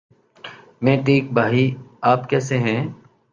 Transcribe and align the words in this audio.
میں 0.81 0.95
ٹھیک 1.05 1.31
بھائی 1.33 1.63
آپ 2.03 2.29
کیسے 2.29 2.57
ہیں؟ 2.57 2.79